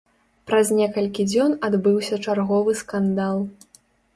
[0.51, 3.37] Праз некалькі дзён адбыўся чарговы скандал.